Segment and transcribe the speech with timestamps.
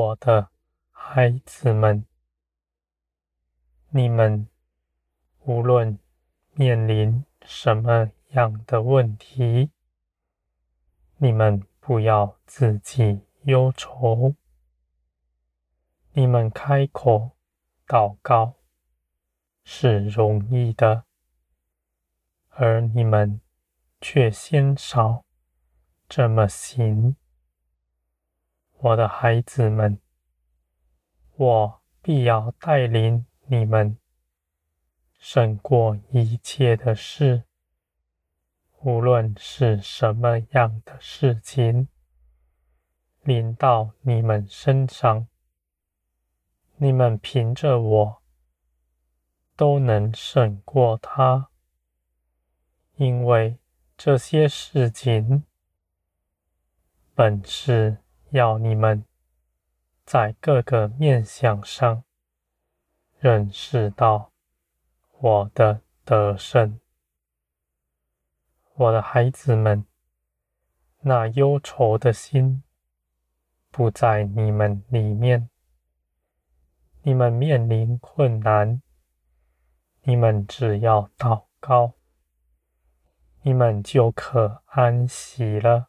[0.00, 0.48] 我的
[0.90, 2.06] 孩子们，
[3.90, 4.48] 你们
[5.40, 5.98] 无论
[6.54, 9.70] 面临什么样的问题，
[11.18, 14.34] 你们不要自己忧愁。
[16.12, 17.32] 你们开口
[17.86, 18.54] 祷告
[19.64, 21.04] 是容易的，
[22.48, 23.42] 而你们
[24.00, 25.26] 却鲜少
[26.08, 27.16] 这么行。
[28.82, 30.00] 我的孩子们，
[31.36, 33.98] 我必要带领你们
[35.18, 37.44] 胜过一切的事，
[38.78, 41.88] 无论是什么样的事情
[43.20, 45.28] 临到你们身上，
[46.76, 48.22] 你们凭着我
[49.56, 51.50] 都能胜过它，
[52.96, 53.58] 因为
[53.98, 55.44] 这些事情
[57.14, 57.98] 本是。
[58.30, 59.04] 要你们
[60.04, 62.04] 在各个面向上
[63.18, 64.30] 认识到
[65.18, 66.78] 我的得胜，
[68.74, 69.84] 我的孩子们，
[71.00, 72.62] 那忧愁的心
[73.72, 75.50] 不在你们里面。
[77.02, 78.80] 你们面临困难，
[80.02, 81.94] 你们只要祷告，
[83.42, 85.88] 你们就可安息了，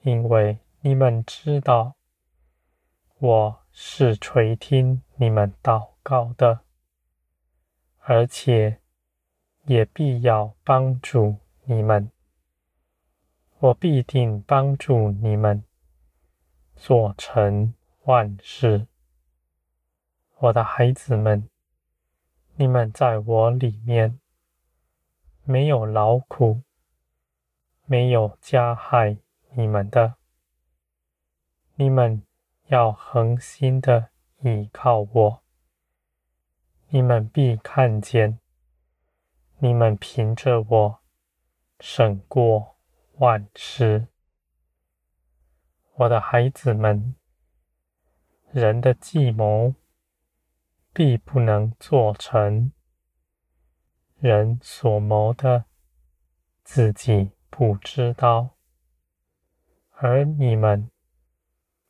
[0.00, 0.58] 因为。
[0.84, 1.94] 你们知道，
[3.20, 6.62] 我是垂听你们祷告的，
[8.00, 8.80] 而且
[9.66, 12.10] 也必要帮助你们。
[13.60, 15.62] 我必定帮助你们
[16.74, 17.74] 做成
[18.06, 18.88] 万事。
[20.38, 21.48] 我的孩子们，
[22.56, 24.18] 你们在我里面
[25.44, 26.62] 没有劳苦，
[27.84, 29.16] 没有加害
[29.52, 30.16] 你们的。
[31.82, 32.22] 你们
[32.66, 34.10] 要恒心的
[34.42, 35.42] 倚靠我，
[36.90, 38.38] 你们必看见，
[39.58, 41.00] 你们凭着我
[41.80, 42.76] 胜过
[43.14, 44.06] 万事。
[45.94, 47.16] 我的孩子们，
[48.52, 49.74] 人的计谋
[50.92, 52.70] 必不能做成，
[54.20, 55.64] 人所谋的
[56.62, 58.50] 自己不知道，
[59.90, 60.91] 而你们。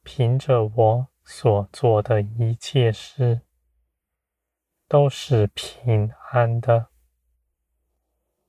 [0.04, 3.42] 凭着我所做的一切事，
[4.88, 6.88] 都是平安的，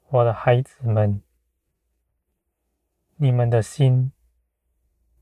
[0.10, 1.22] 我的孩子们，
[3.18, 4.12] 你们的心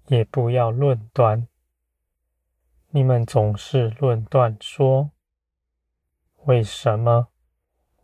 [0.08, 1.48] 也不要论断。
[2.92, 5.12] 你们总是论断说：
[6.46, 7.28] 为什么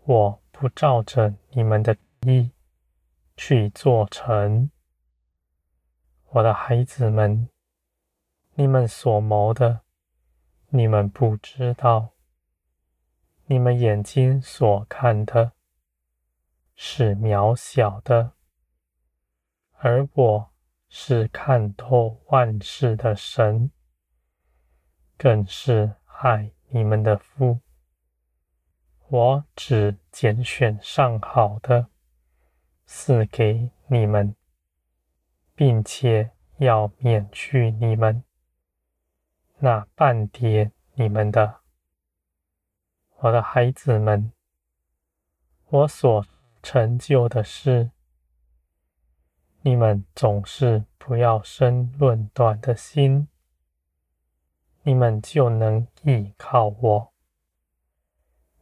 [0.03, 2.51] 我不照着你们的意
[3.37, 4.69] 去做成？
[6.31, 7.49] 我的孩子们。
[8.59, 9.81] 你们所谋的，
[10.69, 12.13] 你们不知道；
[13.45, 15.51] 你们眼睛所看的，
[16.73, 18.31] 是渺小的，
[19.73, 20.49] 而我
[20.89, 23.69] 是看透万事的神，
[25.19, 27.59] 更是爱你们的父。
[29.09, 31.89] 我只拣选上好的，
[32.87, 34.35] 赐给你们，
[35.53, 38.23] 并且要免去你们。
[39.59, 41.61] 那半跌你们的，
[43.17, 44.31] 我的孩子们，
[45.65, 46.23] 我所
[46.61, 47.89] 成就的事，
[49.61, 53.27] 你们总是不要生论断的心，
[54.83, 57.13] 你们就能倚靠我。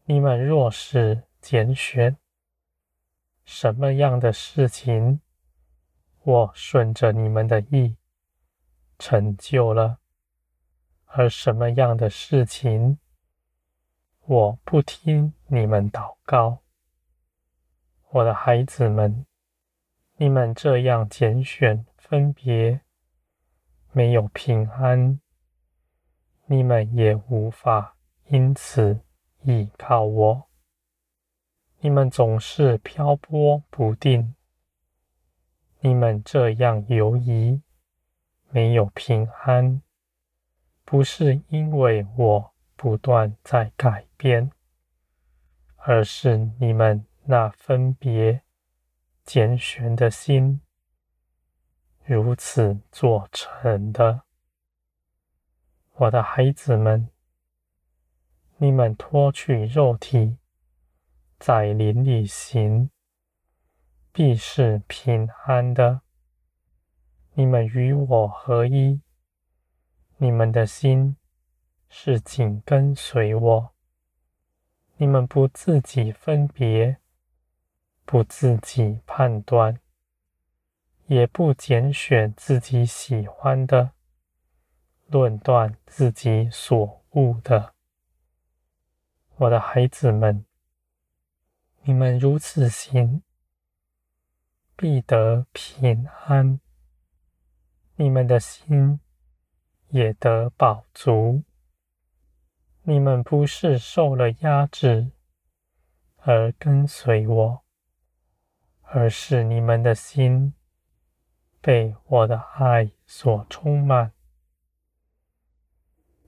[0.06, 2.16] 你们若是拣选
[3.44, 5.20] 什么样的事情，
[6.24, 7.98] 我顺着你们的意
[8.98, 10.00] 成就了。
[11.18, 12.98] 而什么样的事情，
[14.26, 16.60] 我不听你们祷告，
[18.10, 19.26] 我的孩子们，
[20.18, 22.82] 你们这样拣选分别，
[23.94, 25.22] 没有平安，
[26.48, 27.96] 你们也无法
[28.26, 29.00] 因此
[29.44, 30.50] 倚靠我。
[31.80, 34.36] 你们总是漂泊不定，
[35.80, 37.62] 你们这样犹疑，
[38.50, 39.82] 没有平安。
[40.86, 44.52] 不是因为我不断在改变，
[45.78, 48.44] 而是你们那分别
[49.24, 50.62] 拣选的心
[52.04, 54.22] 如此做成的。
[55.96, 57.10] 我的孩子们，
[58.58, 60.38] 你们脱去肉体，
[61.40, 62.92] 在林里行，
[64.12, 66.02] 必是平安的。
[67.34, 69.02] 你们与我合一。
[70.18, 71.18] 你们的心
[71.90, 73.74] 是紧跟随我，
[74.96, 76.98] 你们不自己分别，
[78.06, 79.78] 不自己判断，
[81.08, 83.92] 也不拣选自己喜欢的，
[85.08, 87.74] 论断自己所悟的。
[89.36, 90.46] 我的孩子们，
[91.84, 93.22] 你们如此行，
[94.78, 96.62] 必得平安，
[97.98, 99.02] 你们的心
[99.96, 101.42] 也得饱足。
[102.84, 105.12] 你们不是受了压制
[106.18, 107.64] 而跟随我，
[108.82, 110.54] 而是你们的心
[111.62, 114.12] 被我的爱所充满，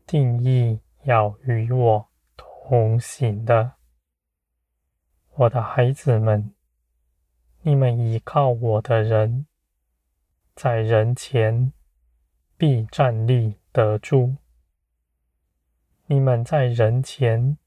[0.05, 3.73] 定义要与我同行的。
[5.33, 6.53] 我的孩子们，
[7.63, 9.45] 你们倚靠我的人，
[10.55, 11.73] 在人前
[12.57, 14.35] 必站立得住。
[16.07, 17.57] 你们在人前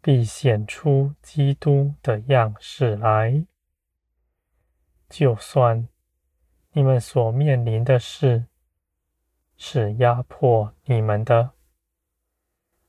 [0.00, 3.46] 必显出基督的样式来。
[5.08, 5.88] 就算
[6.72, 8.46] 你们所面临的事
[9.56, 11.52] 是压迫你们的，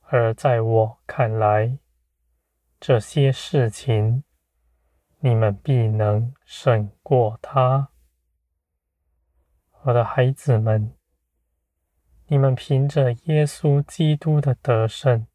[0.01, 1.77] 而在我看来，
[2.79, 4.23] 这些事情
[5.19, 7.91] 你们必能胜过他。
[9.85, 10.95] 我的孩子们。
[12.25, 15.27] 你们凭着耶稣基督的得胜，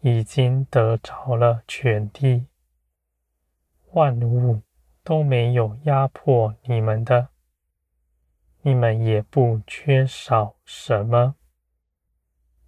[0.00, 2.46] 已经得着了全地，
[3.92, 4.62] 万物
[5.02, 7.28] 都没有压迫你们的，
[8.62, 11.36] 你们也不缺少什么。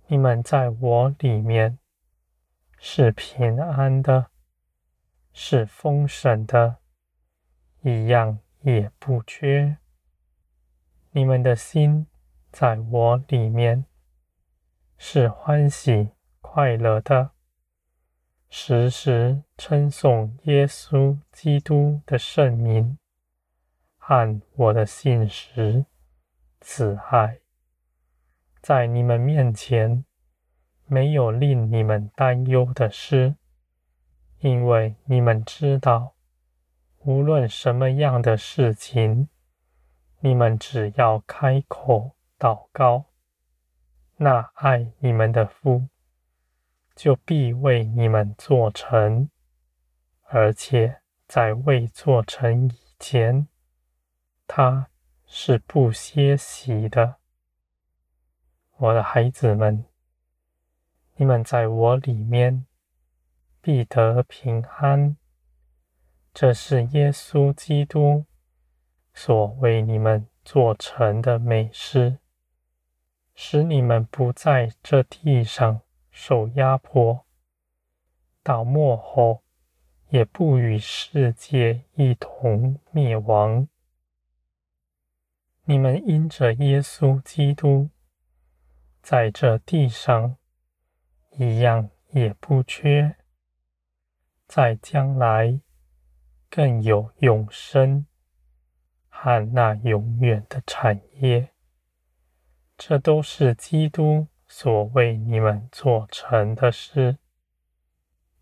[0.09, 1.79] 你们在我里面
[2.77, 4.27] 是平安的，
[5.33, 6.77] 是丰盛的，
[7.81, 9.79] 一样也不缺。
[11.17, 12.07] 你们的心。
[12.53, 13.87] 在我里面
[14.99, 16.11] 是欢喜
[16.43, 17.31] 快乐的，
[18.51, 22.99] 时时称颂耶稣基督的圣名，
[23.99, 25.87] 和我的信实
[26.61, 27.41] 慈爱，
[28.61, 30.05] 在你们面前
[30.87, 33.37] 没有令你们担忧的事，
[34.39, 36.15] 因为你们知道，
[37.01, 39.29] 无论什么样的事情，
[40.21, 42.13] 你们只要开口。
[42.39, 43.07] 祷告，
[44.17, 45.89] 那爱你们的父
[46.95, 49.31] 就必为你们做成，
[50.25, 53.49] 而且在未做成以前，
[54.47, 54.89] 他
[55.25, 57.17] 是不歇息的。
[58.77, 59.87] 我的孩子们，
[61.15, 62.67] 你们在我里面
[63.63, 65.17] 必得平安，
[66.35, 68.27] 这是耶稣基督
[69.19, 72.19] 所为你们做成的美事。
[73.35, 75.81] 使你们不在这地上
[76.11, 77.27] 受压迫，
[78.43, 79.43] 到末后
[80.11, 83.67] 也不与世界一同灭亡。
[85.65, 87.89] 你们因着耶稣基督，
[89.03, 90.37] 在这地上
[91.33, 93.17] 一样也不缺，
[94.47, 95.61] 在将来
[96.49, 98.07] 更有永生
[99.27, 101.49] 和那永远的产业。
[102.79, 107.19] 这都是基督所为你们做成的事，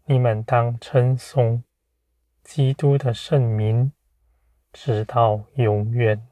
[0.05, 1.65] 你们当称颂
[2.43, 3.93] 基督的圣名，
[4.75, 6.29] 直到永远。